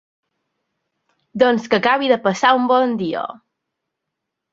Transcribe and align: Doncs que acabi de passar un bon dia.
Doncs 1.43 1.67
que 1.73 1.77
acabi 1.79 2.09
de 2.13 2.17
passar 2.23 2.53
un 2.61 2.65
bon 2.73 2.97
dia. 3.03 3.27